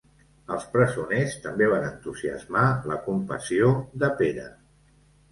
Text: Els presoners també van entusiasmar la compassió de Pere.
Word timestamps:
Els 0.53 0.63
presoners 0.75 1.33
també 1.43 1.67
van 1.73 1.83
entusiasmar 1.89 2.63
la 2.91 2.97
compassió 3.09 3.69
de 4.05 4.09
Pere. 4.23 4.47